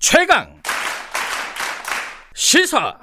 [0.00, 0.48] 최강
[2.34, 2.96] 시사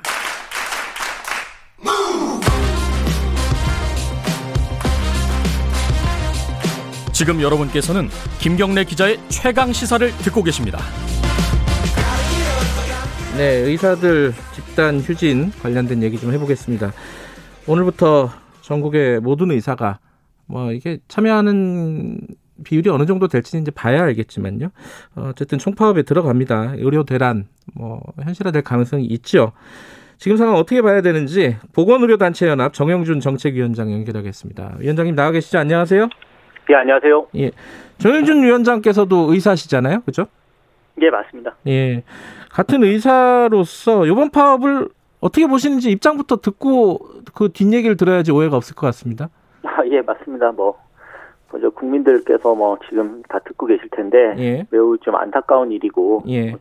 [7.14, 10.80] 지금 여러분께서는 김경래 기자의 최강 시사를 듣고 계십니다.
[13.38, 16.94] 네, 의사들 집단 휴진 관련된 얘기 좀 해보겠습니다.
[17.68, 20.00] 오늘부터 전국의 모든 의사가
[20.48, 22.22] 뭐 이게 참여하는
[22.64, 24.70] 비율이 어느 정도 될지는 이제 봐야 알겠지만요.
[25.16, 26.74] 어쨌든 총파업에 들어갑니다.
[26.78, 29.52] 의료 대란 뭐 현실화될 가능성이 있죠.
[30.18, 34.78] 지금 상황 어떻게 봐야 되는지 보건의료단체연합 정영준 정책위원장 연결하겠습니다.
[34.80, 35.60] 위원장님 나와 계시죠?
[35.60, 36.10] 안녕하세요.
[36.70, 37.28] 예, 안녕하세요.
[37.38, 37.52] 예.
[38.00, 40.02] 정영준 위원장께서도 의사시잖아요.
[40.02, 40.28] 그죠?
[41.02, 41.56] 예, 맞습니다.
[41.68, 42.04] 예.
[42.50, 44.90] 같은 의사로서 이번 파업을
[45.20, 47.00] 어떻게 보시는지 입장부터 듣고
[47.34, 49.30] 그 뒷얘기를 들어야지 오해가 없을 것 같습니다.
[49.64, 50.52] 아, 예, 맞습니다.
[50.52, 50.76] 뭐
[51.52, 54.68] 먼저 국민들께서 뭐 지금 다 듣고 계실 텐데 예.
[54.70, 56.56] 매우 좀 안타까운 일이고 예.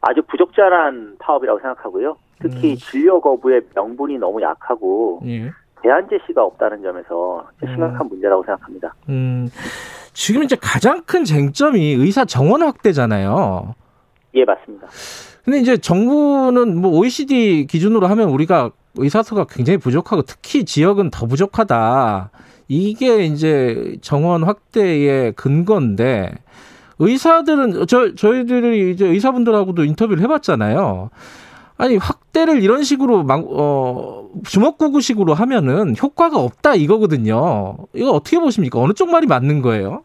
[0.00, 2.16] 아주 부적절한 파업이라고 생각하고요.
[2.40, 2.76] 특히 음.
[2.76, 5.50] 진료 거부의 명분이 너무 약하고 예.
[5.82, 7.68] 대안 제시가 없다는 점에서 음.
[7.68, 8.94] 심각한 문제라고 생각합니다.
[9.08, 9.48] 음.
[10.12, 13.74] 지금 이제 가장 큰 쟁점이 의사 정원 확대잖아요.
[14.34, 14.88] 예, 맞습니다.
[15.44, 21.26] 근데 이제 정부는 뭐 OECD 기준으로 하면 우리가 의사 수가 굉장히 부족하고 특히 지역은 더
[21.26, 22.30] 부족하다.
[22.72, 26.32] 이게 이제 정원 확대의 근거인데
[27.00, 31.10] 의사들은 저 저희들이 이제 의사분들하고도 인터뷰를 해봤잖아요.
[31.76, 37.76] 아니 확대를 이런 식으로 막 어, 주먹구구식으로 하면은 효과가 없다 이거거든요.
[37.92, 38.80] 이거 어떻게 보십니까?
[38.80, 40.04] 어느 쪽 말이 맞는 거예요?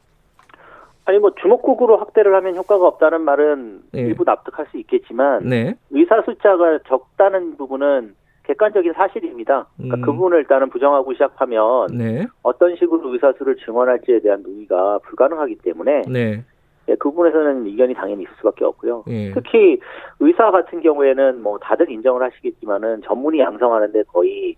[1.05, 4.01] 아니 뭐 주먹국으로 확대를 하면 효과가 없다는 말은 예.
[4.01, 5.75] 일부 납득할 수 있겠지만 네.
[5.91, 8.13] 의사 숫자가 적다는 부분은
[8.47, 9.67] 객관적인 사실입니다.
[9.75, 10.01] 그러니까 음.
[10.01, 12.25] 그 부분을 일단은 부정하고 시작하면 네.
[12.43, 16.43] 어떤 식으로 의사 수를 증원할지에 대한 논의가 불가능하기 때문에 네.
[16.89, 19.03] 예, 그 부분에서는 이견이 당연히 있을 수밖에 없고요.
[19.09, 19.33] 예.
[19.33, 19.77] 특히
[20.21, 24.55] 의사 같은 경우에는 뭐 다들 인정을 하시겠지만은 전문의 양성하는데 거의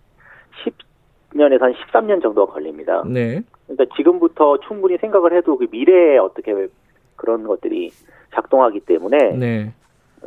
[1.33, 3.03] 10년에서 한 13년 정도가 걸립니다.
[3.07, 3.41] 네.
[3.65, 6.67] 그러니까 지금부터 충분히 생각을 해도 그 미래에 어떻게
[7.15, 7.89] 그런 것들이
[8.35, 9.73] 작동하기 때문에 네.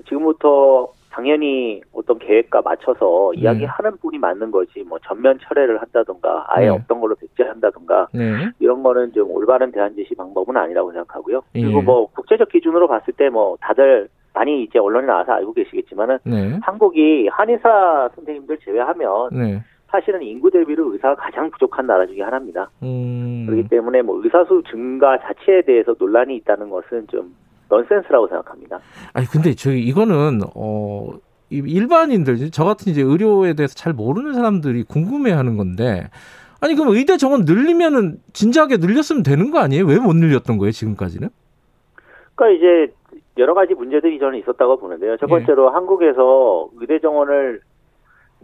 [0.09, 3.43] 지금부터 당연히 어떤 계획과 맞춰서 네.
[3.43, 6.71] 이야기하는 분이 맞는 거지 뭐 전면 철회를 한다든가 아예 네.
[6.71, 8.49] 없던 걸로 백지한다든가 네.
[8.59, 11.43] 이런 거는 좀 올바른 대안 제시 방법은 아니라고 생각하고요.
[11.53, 11.83] 그리고 예.
[11.83, 16.59] 뭐 국제적 기준으로 봤을 때 뭐 다들 많이 이제 언론에 나와서 알고 계시겠지만은 네.
[16.63, 19.63] 한국이 한의사 선생님들 제외하면 네.
[19.89, 22.71] 사실은 인구 대비로 의사가 가장 부족한 나라 중에 하나입니다.
[22.83, 23.45] 음.
[23.47, 27.35] 그렇기 때문에 뭐 의사수 증가 자체에 대해서 논란이 있다는 것은 좀
[27.77, 28.79] 넌센스라고 생각합니다.
[29.15, 31.09] 아니 근데 저희 이거는 어
[31.51, 36.09] 이- 일반인들 저 같은 이제 의료에 대해서 잘 모르는 사람들이 궁금해하는 건데
[36.61, 39.85] 아니 그럼 의대 정원 늘리면은 진작에 늘렸으면 되는 거 아니에요?
[39.87, 41.29] 왜 못 늘렸던 거예요 지금까지는?
[42.35, 42.93] 그러니까 이제
[43.39, 45.17] 여러 가지 문제들이 저는 있었다고 보는데요.
[45.17, 45.31] 첫 예.
[45.31, 47.61] 번째로 한국에서 의대 정원을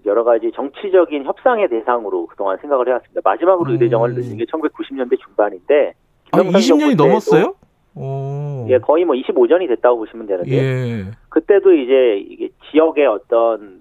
[0.06, 3.20] 여러 가지 정치적인 협상의 대상으로 그동안 생각을 해왔습니다.
[3.24, 3.72] 마지막으로 음.
[3.74, 5.92] 의대 정원을 늘린 게 1990년대 중반인데
[6.32, 7.54] 아 김영삼 20년이 정부 때도 넘었어요?
[7.94, 8.47] 오.
[8.68, 11.04] 예, 거의 뭐 25년이 됐다고 보시면 되는데 예.
[11.28, 13.80] 그때도 이제 이게 지역의 어떤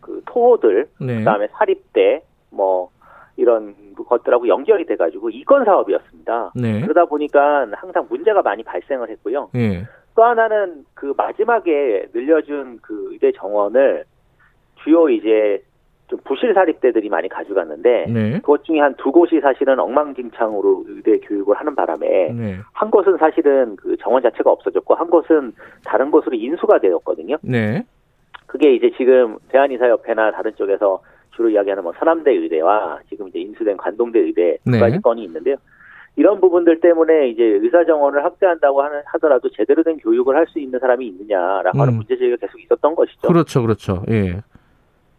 [0.00, 1.18] 그 토호들 네.
[1.18, 2.90] 그다음에 사립대 뭐
[3.36, 6.52] 이런 것들하고 연결이 돼가지고 이건 사업이었습니다.
[6.54, 6.80] 네.
[6.80, 9.50] 그러다 보니까 항상 문제가 많이 발생을 했고요.
[9.54, 9.84] 예.
[10.14, 14.04] 또 하나는 그 마지막에 늘려준 그 의대 정원을
[14.82, 15.62] 주요 이제
[16.10, 18.32] 좀 부실 사립대들이 많이 가져갔는데 네.
[18.40, 22.56] 그것 중에 한 두 곳이 사실은 엉망진창으로 의대 교육을 하는 바람에 네.
[22.72, 25.52] 한 곳은 사실은 그 정원 자체가 없어졌고 한 곳은
[25.84, 27.36] 다른 곳으로 인수가 되었거든요.
[27.42, 27.84] 네.
[28.46, 31.00] 그게 이제 지금 대한의사협회나 다른 쪽에서
[31.30, 34.80] 주로 이야기하는 뭐 서남대 의대와 지금 이제 인수된 관동대 의대 두 네.
[34.80, 35.54] 가지 건이 있는데요.
[36.16, 40.80] 이런 부분들 때문에 이제 의사 정원을 확대한다고 하는 하더라도 제대로 된 교육을 할 수 있는
[40.80, 41.96] 사람이 있느냐라고 하는 음.
[41.98, 43.28] 문제 제기가 계속 있었던 것이죠.
[43.28, 44.02] 그렇죠, 그렇죠.
[44.10, 44.40] 예.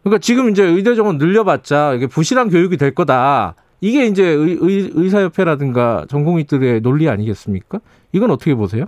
[0.02, 3.54] 그러니까 지금 이제 의대 정원 늘려봤자 이게 부실한 교육이 될 거다.
[3.80, 7.80] 이게 이제 의, 의, 의 사협회라든가 전공의들의 논리 아니겠습니까?
[8.12, 8.86] 이건 어떻게 보세요?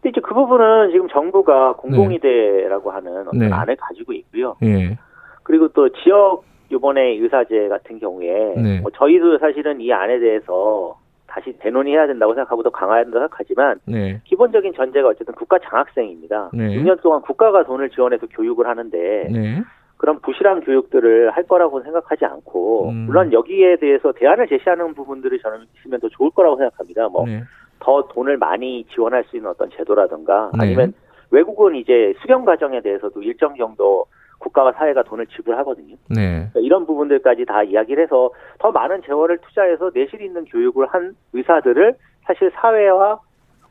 [0.00, 3.50] 근데 이제 그 부분은 지금 정부가 공공의대라고 하는 어떤 네.
[3.50, 4.56] 안을 가지고 있고요.
[4.62, 4.98] 예.
[5.42, 8.80] 그리고 또 지역 이번에 의사제 같은 경우에 네.
[8.80, 14.20] 뭐 저희도 사실은 이 안에 대해서 다시 대논의해야 된다고 생각하고 더 강화해야 된다고 생각하지만 네.
[14.24, 16.50] 기본적인 전제가 어쨌든 국가 장학생입니다.
[16.54, 16.76] 네.
[16.76, 19.62] 6년 동안 국가가 돈을 지원해서 교육을 하는데 네.
[19.96, 22.94] 그런 부실한 교육들을 할 거라고 생각하지 않고 음.
[23.06, 27.08] 물론 여기에 대해서 대안을 제시하는 부분들이 저는 있으면 더 좋을 거라고 생각합니다.
[27.08, 27.42] 뭐 네.
[27.80, 30.64] 더 돈을 많이 지원할 수 있는 어떤 제도라든가 네.
[30.64, 30.92] 아니면
[31.30, 34.06] 외국은 이제 수경 과정에 대해서도 일정 정도
[34.38, 35.96] 국가와 사회가 돈을 지불하거든요.
[36.10, 36.48] 네.
[36.52, 41.94] 그러니까 이런 부분들까지 다 이야기를 해서 더 많은 재원을 투자해서 내실 있는 교육을 한 의사들을
[42.24, 43.18] 사실 사회와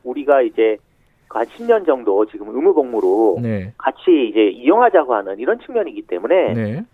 [0.02, 0.76] 우리가 이제
[1.28, 3.72] 한 10년 정도 지금 의무 복무로 네.
[3.78, 6.84] 같이 이제 이용하자고 하는 이런 측면이기 때문에 네.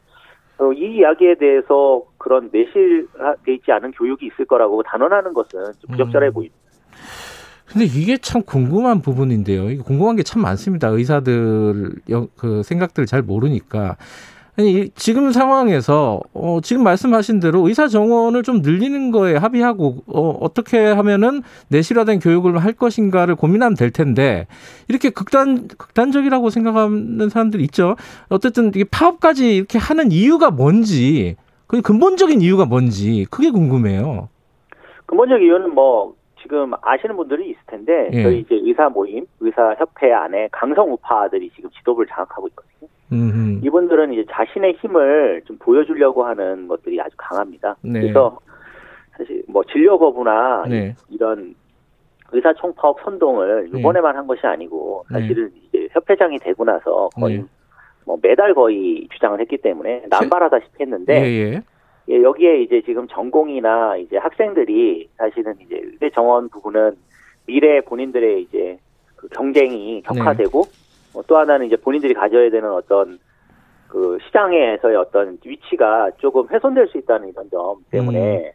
[0.59, 6.29] 어, 이 이야기에 대해서 그런 내실돼 있지 않은 교육이 있을 거라고 단언하는 것은 좀 부적절해
[6.29, 6.33] 음.
[6.33, 6.57] 보입니다.
[7.67, 9.83] 근데 이게 참 궁금한 부분인데요.
[9.85, 10.89] 궁금한 게 참 많습니다.
[10.89, 13.97] 의사들 여- 그 생각들을 잘 모르니까.
[14.59, 20.29] 아니 이- 지금 상황에서 어, 지금 말씀하신 대로 의사 정원을 좀 늘리는 거에 합의하고 어,
[20.41, 24.47] 어떻게 하면은 내실화된 교육을 할 것인가를 고민하면 될 텐데
[24.89, 27.97] 이렇게 극단 극단적이라고 생각하는 사람들이 있죠.
[28.29, 34.29] 어쨌든 이게 파업까지 이렇게 하는 이유가 뭔지 그 근본적인 이유가 뭔지 그게 궁금해요.
[35.07, 38.23] 근본적 이유는 뭐 지금 아시는 분들이 있을 텐데 예.
[38.23, 42.91] 저희 이제 의사 모임, 의사 협회 안에 강성 우파들이 지금 지도부를 장악하고 있거든요.
[43.13, 47.77] 음, 이분들은 이제 자신의 힘을 좀 보여주려고 하는 것들이 아주 강합니다.
[47.83, 48.01] 네.
[48.01, 48.39] 그래서
[49.17, 50.95] 사실 뭐 진료 거부나 네.
[51.11, 51.55] 이런
[52.33, 53.81] 의사 총파업 선동을 네.
[53.81, 55.21] 이번에만 한 것이 아니고 네.
[55.21, 57.45] 사실은 이제 협회장이 되고 나서 거의 네.
[58.05, 61.63] 뭐 매달 거의 주장을 했기 때문에 남발하다시피 했는데 예, 예.
[62.09, 66.97] 예, 여기에 이제 지금 전공이나 이제 학생들이 사실은 이제 의대 정원 부분은
[67.47, 68.79] 미래 본인들의 이제
[69.17, 70.65] 그 경쟁이 격화되고 어,
[71.27, 73.19] 또 하나는 이제 본인들이 가져야 되는 어떤
[73.89, 78.55] 그 시장에서의 어떤 위치가 조금 훼손될 수 있다는 이런 점 때문에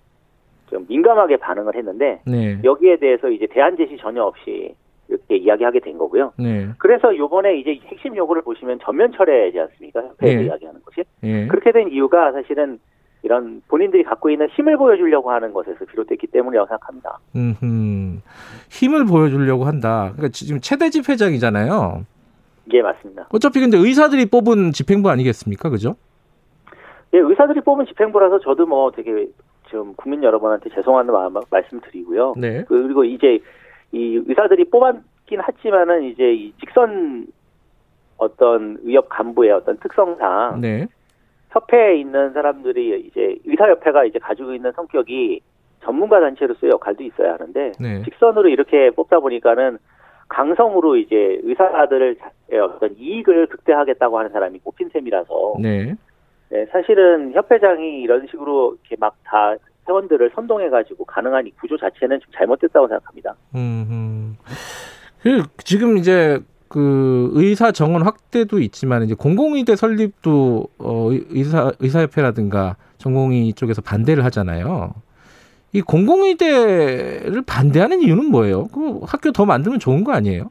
[0.69, 2.59] 좀 민감하게 반응을 했는데 네.
[2.63, 4.74] 여기에 대해서 이제 대안 제시 전혀 없이
[5.07, 6.33] 이렇게 이야기하게 된 거고요.
[6.38, 6.68] 네.
[6.80, 10.01] 그래서 요번에 이제 핵심 요구를 보시면 전면 철회지 않습니까?
[10.01, 10.45] 협회에서 예.
[10.45, 11.04] 이야기하는 것이.
[11.24, 11.48] 예.
[11.48, 12.80] 그렇게 된 이유가 사실은
[13.24, 17.19] 이런 본인들이 갖고 있는 힘을 보여주려고 하는 것에서 비롯됐기 때문이라고 생각합니다.
[17.36, 18.21] 음,
[18.69, 20.12] 힘을 보여주려고 한다.
[20.13, 22.06] 그러니까 지금 최대 집 회장이잖아요.
[22.74, 23.28] 예, 맞습니다.
[23.31, 25.69] 어차피 근데 의사들이 뽑은 집행부 아니겠습니까?
[25.69, 25.96] 그죠?
[27.14, 29.28] 예, 의사들이 뽑은 집행부라서 저도 뭐 되게
[29.69, 32.36] 좀 국민 여러분한테 죄송한 마음 말씀 드리고요.
[32.38, 32.66] 네.
[32.68, 33.40] 그리고 이제
[33.92, 37.28] 이 의사들이 뽑았긴 하지만은 이제 이 직선
[38.18, 40.88] 어떤 의협 간부의 어떤 특성상 네.
[41.52, 45.42] 협회에 있는 사람들이 이제 의사협회가 이제 가지고 있는 성격이
[45.84, 48.04] 전문가 단체로서의 역할도 있어야 하는데 네.
[48.04, 49.78] 직선으로 이렇게 뽑다 보니까는
[50.27, 52.15] 강성으로 이제 의사들의
[52.63, 55.95] 어떤 이익을 극대화하겠다고 하는 사람이 뽑힌 셈이라서 네.
[56.50, 59.56] 네, 사실은 협회장이 이런 식으로 이렇게 막 다
[59.88, 63.35] 회원들을 선동해가지고 가능한 이 구조 자체는 좀 잘못됐다고 생각합니다.
[63.56, 64.38] 음, 음.
[65.21, 73.53] 그 지금 이제 그 의사 정원 확대도 있지만 이제 공공의대 설립도 어 의사 의사협회라든가 전공의
[73.53, 74.94] 쪽에서 반대를 하잖아요.
[75.74, 78.68] 이 공공의대를 반대하는 이유는 뭐예요?
[78.74, 80.50] 그 학교 더 만들면 좋은 거 아니에요?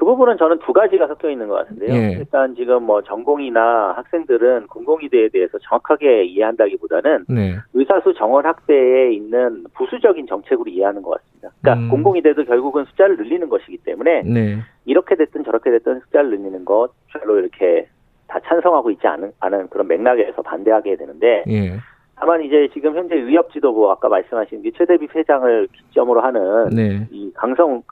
[0.00, 1.94] 그 부분은 저는 두 가지가 섞여 있는 것 같은데요.
[1.94, 2.12] 예.
[2.12, 7.56] 일단 지금 뭐 전공이나 학생들은 공공의대에 대해서 정확하게 이해한다기보다는 네.
[7.74, 11.50] 의사수 정원 확대에 있는 부수적인 정책으로 이해하는 것 같습니다.
[11.60, 11.90] 그러니까 음.
[11.90, 14.60] 공공의대도 결국은 숫자를 늘리는 것이기 때문에 네.
[14.86, 17.86] 이렇게 됐든 저렇게 됐든 숫자를 늘리는 것 별로 이렇게
[18.26, 21.72] 다 찬성하고 있지 않은, 않은 그런 맥락에서 반대하게 되는데 예.
[22.20, 27.08] 다만 이제 지금 현재 의협 지도부 아까 말씀하신 게 최대비 회장을 기점으로 하는 네.
[27.10, 27.82] 이 강성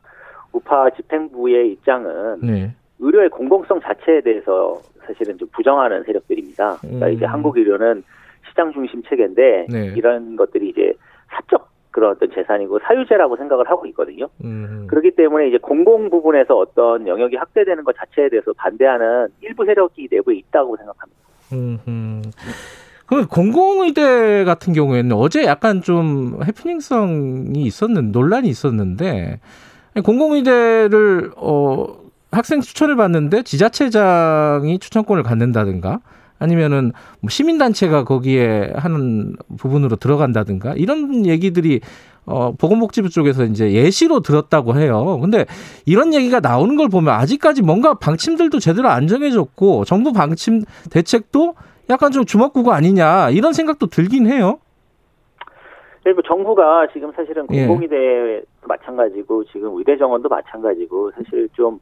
[0.53, 2.75] 우파 집행부의 입장은 네.
[2.99, 6.77] 의료의 공공성 자체에 대해서 사실은 좀 부정하는 세력들입니다.
[6.83, 7.13] 그러니까 음.
[7.13, 8.05] 이제 한국 의료는
[8.51, 9.95] 시장 중심 체계인데 네.
[9.97, 10.93] 이런 것들이 이제
[11.31, 14.29] 사적 그런 어떤 재산이고 사유재라고 생각을 하고 있거든요.
[14.45, 14.87] 음.
[14.91, 20.37] 그렇기 때문에 이제 공공 부분에서 어떤 영역이 확대되는 것 자체에 대해서 반대하는 일부 세력이 내부에
[20.37, 21.19] 있다고 생각합니다.
[21.55, 22.23] 음, 음.
[23.09, 29.41] 그 공공의대 같은 경우에는 어제 약간 좀 해프닝성이 있었는 논란이 있었는데
[30.05, 31.87] 공공의대를 어
[32.31, 36.01] 학생 추천을 받는데 지자체장이 추천권을 갖는다든가
[36.39, 41.81] 아니면은 뭐 시민단체가 거기에 하는 부분으로 들어간다든가 이런 얘기들이
[42.27, 45.19] 어 보건복지부 쪽에서 이제 예시로 들었다고 해요.
[45.23, 45.47] 근데
[45.87, 51.55] 이런 얘기가 나오는 걸 보면 아직까지 뭔가 방침들도 제대로 안 정해졌고 정부 방침 대책도
[51.91, 54.59] 약간 좀 주먹구구 아니냐 이런 생각도 들긴 해요.
[56.05, 57.67] 그리고 정부가 지금 사실은 예.
[57.67, 61.81] 공공의대도 마찬가지고 지금 의대 정원도 마찬가지고 사실 좀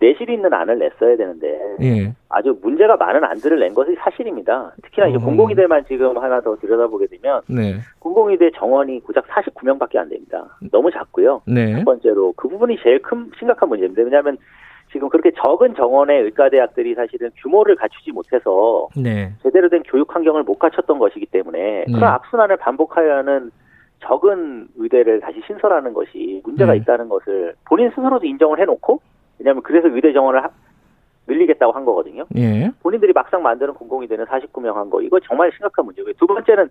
[0.00, 2.12] 내실 있는 안을 냈어야 되는데 예.
[2.28, 4.72] 아주 문제가 많은 안들을 낸 것이 사실입니다.
[4.82, 5.24] 특히나 이제 음.
[5.24, 7.76] 공공의대만 지금 하나 더 들여다보게 되면 네.
[7.98, 10.56] 공공의대 정원이 고작 49명밖에 안 됩니다.
[10.72, 11.42] 너무 작고요.
[11.46, 11.74] 네.
[11.74, 14.02] 첫 번째로 그 부분이 제일 큰 심각한 문제입니다.
[14.02, 14.38] 왜냐하면
[14.92, 19.32] 지금 그렇게 적은 정원의 의과대학들이 사실은 규모를 갖추지 못해서 네.
[19.42, 21.92] 제대로 된 교육 환경을 못 갖췄던 것이기 때문에 네.
[21.92, 23.50] 그런 악순환을 반복하여 하는
[24.00, 26.78] 적은 의대를 다시 신설하는 것이 문제가 네.
[26.78, 29.00] 있다는 것을 본인 스스로도 인정을 해놓고
[29.38, 30.50] 왜냐하면 그래서 의대 정원을 하-
[31.26, 32.24] 늘리겠다고 한 거거든요.
[32.36, 32.70] 예.
[32.82, 35.00] 본인들이 막상 만드는 공공의대는 49명 한 거.
[35.00, 36.14] 이거 정말 심각한 문제고요.
[36.18, 36.68] 두 번째는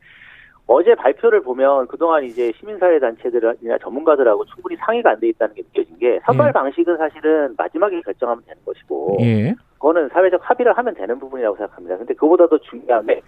[0.72, 5.98] 어제 발표를 보면 그동안 이제 시민사회 단체들이나 전문가들하고 충분히 상의가 안 돼 있다는 게 느껴진
[5.98, 6.52] 게 선발 예.
[6.52, 9.56] 방식은 사실은 마지막에 결정하면 되는 것이고 예.
[9.74, 11.98] 그거는 사회적 합의를 하면 되는 부분이라고 생각합니다.
[11.98, 13.22] 근데 그보다 더 중요한 게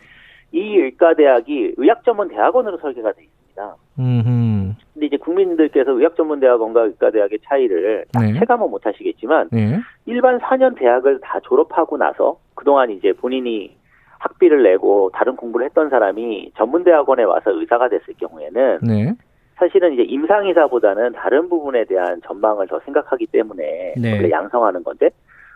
[0.54, 3.76] 이 의과대학이 의학전문 대학원으로 설계가 돼 있습니다.
[4.00, 4.76] 음.
[4.94, 8.38] 근데 이제 국민들께서 의학전문대학원과 의과대학의 차이를 딱 네.
[8.38, 9.80] 체감은 못 하시겠지만 예.
[10.06, 13.78] 일반 4년 대학을 다 졸업하고 나서 그동안 이제 본인이
[14.22, 19.14] 학비를 내고 다른 공부를 했던 사람이 전문대학원에 와서 의사가 됐을 경우에는 네.
[19.56, 24.14] 사실은 이제 임상의사보다는 다른 부분에 대한 전망을 더 생각하기 때문에 네.
[24.14, 25.10] 원래 양성하는 건데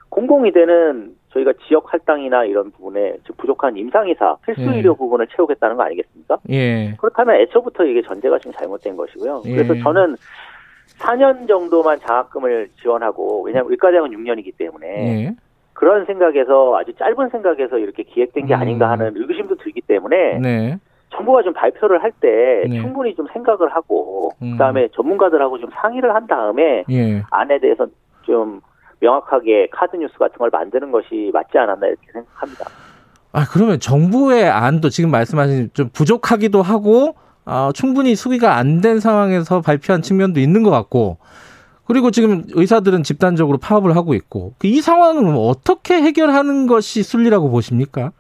[0.10, 4.78] 공공의대는 저희가 지역 할당이나 이런 부분에 좀 부족한 임상의사 필수 네.
[4.78, 6.38] 의료 부분을 채우겠다는 거 아니겠습니까?
[6.50, 6.96] 예.
[6.98, 9.44] 그렇다면 애초부터 이게 전제가 좀 잘못된 것이고요.
[9.46, 9.52] 예.
[9.52, 10.16] 그래서 저는
[11.00, 14.88] 4년 정도만 장학금을 지원하고 왜냐하면 의과대학은 6년이기 때문에
[15.26, 15.36] 예.
[15.76, 18.60] 그런 생각에서 아주 짧은 생각에서 이렇게 기획된 게 음.
[18.60, 20.80] 아닌가 하는 의구심도 들기 때문에 네.
[21.14, 22.82] 정부가 좀 발표를 할때 네.
[22.82, 24.54] 충분히 좀 생각을 하고 음.
[24.54, 27.24] 그다음에 전문가들하고 좀 상의를 한 다음에 예.
[27.30, 27.88] 안에 대해서
[28.24, 28.62] 좀
[29.02, 32.66] 명확하게 카드 뉴스 같은 걸 만드는 것이 맞지 않았나 이렇게 생각합니다.
[33.34, 37.16] 아, 그러면 정부의 안도 지금 말씀하신 좀 부족하기도 하고
[37.46, 41.18] 어, 충분히 수기가 안 된 상황에서 발표한 측면도 있는 것 같고
[41.88, 48.12] 그리고 지금 의사들은 집단적으로 파업을 하고 있고 그이 상황은 뭐 어떻게 해결하는 것이 순리라고 보십니까?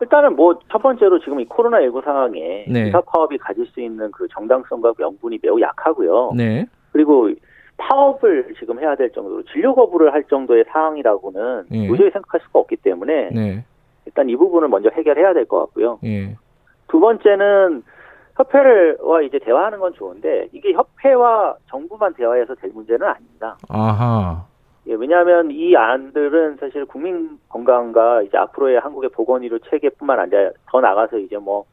[0.00, 2.84] 일단은 뭐 첫 번째로 지금 이 코로나 19 상황에 네.
[2.84, 6.32] 의사 파업이 가질 수 있는 그 정당성과 명분이 매우 약하고요.
[6.36, 6.66] 네.
[6.92, 7.30] 그리고
[7.76, 11.86] 파업을 지금 해야 될 정도로 진료 거부를 할 정도의 상황이라고는 예.
[11.88, 13.64] 도저히 생각할 수가 없기 때문에 네.
[14.06, 15.98] 일단 이 부분을 먼저 해결해야 될 것 같고요.
[16.04, 16.36] 예.
[16.88, 17.82] 두 번째는
[18.36, 23.56] 협회와 이제 대화하는 건 좋은데 이게 협회와 정부만 대화해서 될 문제는 아닙니다.
[23.68, 24.44] 아하.
[24.88, 31.18] 예, 왜냐하면 이 안들은 사실 국민 건강과 이제 앞으로의 한국의 보건의료 체계뿐만 아니라 더 나가서
[31.18, 31.64] 이제 뭐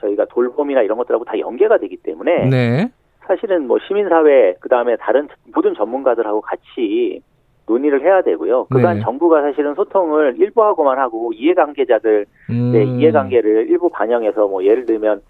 [0.00, 2.90] 저희가 돌봄이나 이런 것들하고 다 연계가 되기 때문에 네.
[3.26, 7.22] 사실은 뭐 시민사회 그 다음에 다른 모든 전문가들하고 같이
[7.66, 8.66] 논의를 해야 되고요.
[8.66, 9.02] 그간 네.
[9.02, 12.72] 정부가 사실은 소통을 일부 하고만 하고 이해관계자들 음.
[12.72, 15.22] 네, 이해관계를 일부 반영해서 뭐 예를 들면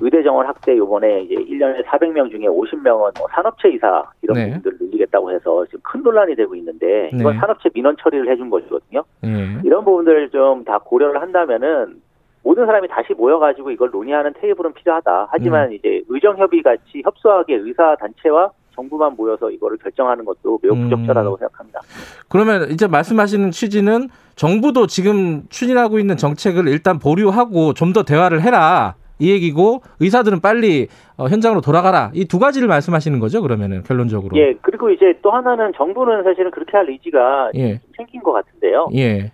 [0.00, 4.46] 의대 정원 확대 요번에 이제 1년에 400명 중에 50명은 뭐 산업체 이사 이런 네.
[4.46, 7.38] 부분들을 늘리겠다고 해서 지금 큰 논란이 되고 있는데 이건 네.
[7.40, 9.04] 산업체 민원 처리를 해준 것이거든요.
[9.24, 9.58] 예.
[9.64, 12.00] 이런 부분들을 좀 다 고려를 한다면은
[12.44, 15.28] 모든 사람이 다시 모여가지고 이걸 논의하는 테이블은 필요하다.
[15.30, 15.76] 하지만 네.
[15.76, 20.88] 이제 의정협의 같이 협소하게 의사 단체와 정부만 모여서 이거를 결정하는 것도 매우 음.
[20.88, 21.80] 부적절하다고 생각합니다.
[22.28, 28.94] 그러면 이제 말씀하시는 취지는 정부도 지금 추진하고 있는 정책을 일단 보류하고 좀 더 대화를 해라.
[29.22, 32.10] 이 얘기고 의사들은 빨리 어, 현장으로 돌아가라.
[32.14, 34.36] 이 두 가지를 말씀하시는 거죠, 그러면은 결론적으로.
[34.36, 37.78] 예, 그리고 이제 또 하나는 정부는 사실은 그렇게 할 의지가 예.
[37.78, 38.88] 좀 생긴 것 같은데요.
[38.96, 39.30] 예.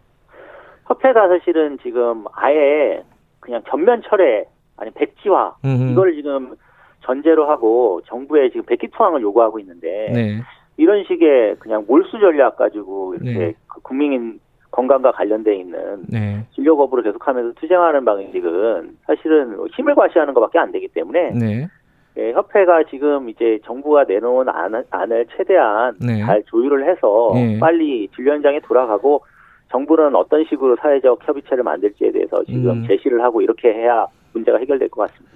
[0.86, 3.02] 협회가 사실은 지금 아예
[3.40, 4.44] 그냥 전면 철회
[4.76, 5.92] 아니 백지화 음흠.
[5.92, 6.54] 이걸 지금
[7.00, 10.40] 전제로 하고 정부에 지금 백기 투항을 요구하고 있는데 네.
[10.76, 13.54] 이런 식의 그냥 몰수 전략 가지고 이렇게 네.
[13.66, 14.40] 그 국민
[14.78, 16.44] 건강과 관련돼 있는 네.
[16.54, 21.68] 진료 거부를 계속하면서 투쟁하는 방식은 사실은 힘을 과시하는 것밖에 안 되기 때문에 네.
[22.16, 26.24] 예, 협회가 지금 이제 정부가 내놓은 안, 안을 최대한 네.
[26.24, 27.58] 잘 조율을 해서 네.
[27.58, 29.22] 빨리 진료 현장에 돌아가고
[29.70, 32.86] 정부는 어떤 식으로 사회적 협의체를 만들지에 대해서 지금 음.
[32.88, 35.28] 제시를 하고 이렇게 해야 문제가 해결될 것 같습니다.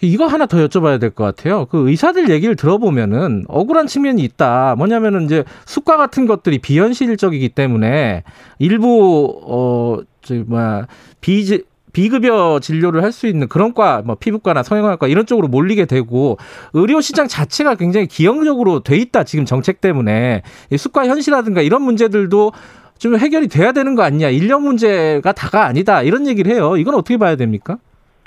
[0.00, 1.66] 이거 하나 더 여쭤봐야 될 것 같아요.
[1.66, 4.76] 그 의사들 얘기를 들어보면은 억울한 측면이 있다.
[4.76, 8.22] 뭐냐면은 이제 수가 같은 것들이 비현실적이기 때문에
[8.60, 10.86] 일부 어저 뭐야
[11.20, 11.44] 비
[11.92, 16.36] 비급여 진료를 할 수 있는 그런 과, 뭐 피부과나 성형외과 이런 쪽으로 몰리게 되고
[16.74, 22.52] 의료 시장 자체가 굉장히 기형적으로 돼 있다 지금 정책 때문에 이 수가 현실이라든가 이런 문제들도
[22.98, 26.76] 좀 해결이 돼야 되는 거 아니냐 인력 문제가 다가 아니다 이런 얘기를 해요.
[26.76, 27.78] 이건 어떻게 봐야 됩니까?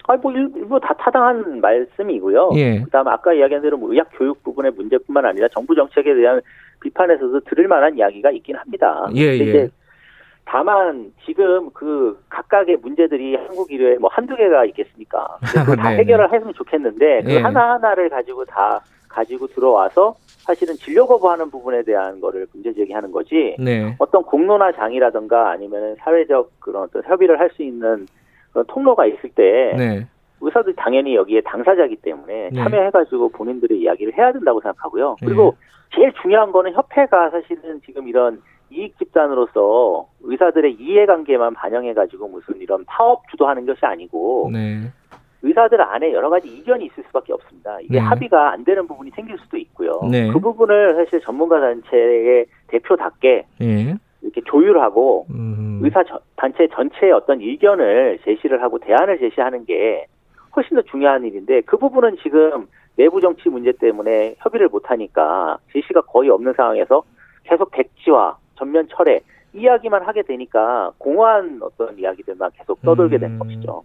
[0.08, 2.52] 아니 뭐 일부 다 타당한 말씀이고요.
[2.56, 2.82] 예.
[2.82, 6.42] 그다음에 아까 이야기한 대로 뭐 의학 교육 부분의 문제뿐만 아니라 정부 정책에 대한
[6.82, 9.08] 비판에서도 들을 만한 이야기가 있긴 합니다.
[9.16, 9.36] 예, 예.
[9.36, 9.70] 이제
[10.46, 15.38] 다만 지금 그 각각의 문제들이 한국 의료에 뭐 한두 개가 있겠습니까?
[15.40, 17.40] 근데 그걸 다 네, 해결을 했으면 좋겠는데 그 예.
[17.40, 23.96] 하나하나를 가지고 다 가지고 들어와서 사실은 진료 거부하는 부분에 대한 거를 문제 제기하는 거지 네.
[24.00, 28.08] 어떤 공론화 장이라든가 아니면 사회적 그런 어떤 협의를 할 수 있는
[28.52, 30.08] 그런 통로가 있을 때 네.
[30.42, 32.64] 의사들 당연히 여기에 당사자기 때문에 네.
[32.64, 35.18] 참여해가지고 본인들의 이야기를 해야 된다고 생각하고요.
[35.20, 35.56] 그리고
[35.94, 43.28] 제일 중요한 거는 협회가 사실은 지금 이런 이익 집단으로서 의사들의 이해관계만 반영해가지고 무슨 이런 파업
[43.30, 44.80] 주도하는 것이 아니고 네.
[45.44, 47.80] 의사들 안에 여러 가지 이견이 있을 수밖에 없습니다.
[47.82, 48.00] 이게 네.
[48.00, 50.00] 합의가 안 되는 부분이 생길 수도 있고요.
[50.10, 50.32] 네.
[50.32, 53.96] 그 부분을 사실 전문가 단체의 대표답게 예.
[54.22, 55.80] 이렇게 조율하고 음.
[55.84, 60.06] 의사 저- 단체 전체의 어떤 의견을 제시를 하고 대안을 제시하는 게
[60.56, 62.68] 훨씬 더 중요한 일인데 그 부분은 지금
[62.98, 67.02] 내부 정치 문제 때문에 협의를 못 하니까 지시가 거의 없는 상황에서
[67.46, 69.22] 계속 백지화, 전면 철회
[69.54, 73.40] 이야기만 하게 되니까 공허한 어떤 이야기들만 계속 떠돌게 된 음.
[73.40, 73.84] 것이죠.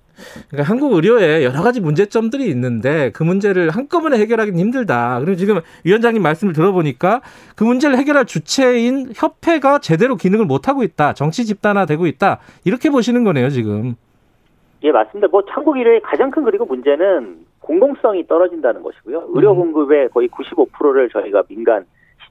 [0.49, 5.19] 그러니까 한국 의료에 여러 가지 문제점들이 있는데 그 문제를 한꺼번에 해결하기는 힘들다.
[5.21, 7.21] 그리고 지금 위원장님 말씀을 들어보니까
[7.57, 11.15] 그 문제를 해결할 주체인 협회가 제대로 기능을 못 하고 있다.
[11.15, 12.39] 정치 집단화되고 있다.
[12.65, 13.97] 이렇게 보시는 거네요, 지금.
[14.85, 15.27] 예, 맞습니다.
[15.29, 19.31] 뭐 한국 의료의 가장 큰 그리고 문제는 공공성이 떨어진다는 것이고요.
[19.35, 19.73] 의료 음.
[19.73, 21.85] 공급의 거의 95%를 저희가 민간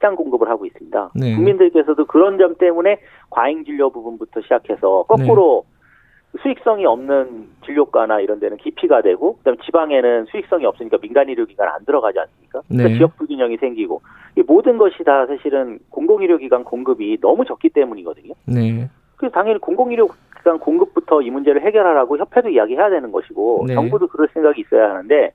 [0.06, 1.12] 시장 공급을 하고 있습니다.
[1.16, 1.36] 네.
[1.36, 3.00] 국민들께서도 그런 점 때문에
[3.32, 6.42] 과잉 진료 부분부터 시작해서 거꾸로 네.
[6.42, 12.20] 수익성이 없는 진료과나 이런 데는 기피가 되고 그다음에 지방에는 수익성이 없으니까 민간 의료기관 안 들어가지
[12.20, 12.62] 않습니까?
[12.68, 12.98] 그러니까 네.
[12.98, 14.02] 지역 불균형이 생기고
[14.38, 18.34] 이 모든 것이 다 사실은 공공의료기관 공급이 너무 적기 때문이거든요.
[18.46, 18.88] 네.
[19.16, 23.74] 그래서 당연히 공공의료기관 공급부터 이 문제를 해결하라고 협회도 이야기해야 되는 것이고 네.
[23.74, 25.32] 정부도 그럴 생각이 있어야 하는데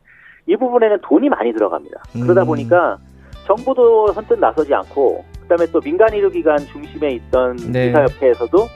[0.47, 2.03] 이 부분에는 돈이 많이 들어갑니다.
[2.23, 2.47] 그러다 음.
[2.47, 2.99] 보니까
[3.47, 7.87] 정부도 선뜻 나서지 않고 그다음에 또 민간 의료 기관 중심에 있던 네.
[7.87, 8.69] 의사협회에서도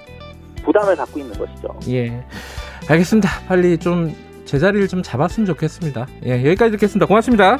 [0.64, 1.68] 부담을 갖고 있는 것이죠.
[1.88, 2.24] 예.
[2.88, 3.28] 알겠습니다.
[3.46, 6.06] 빨리 좀 제자리를 좀 잡았으면 좋겠습니다.
[6.26, 7.06] 예, 여기까지 듣겠습니다.
[7.06, 7.58] 고맙습니다.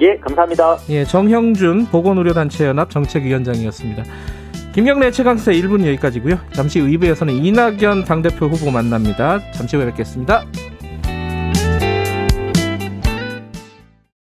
[0.00, 0.78] 예, 감사합니다.
[0.90, 4.04] 예, 정형준 보건의료단체연합 정책위원장이었습니다.
[4.74, 6.38] 김경래 최강사 1분 여기까지고요.
[6.52, 9.40] 잠시 후 2부에서는 이낙연 당대표 후보 만납니다.
[9.52, 10.44] 잠시 후에 뵙겠습니다.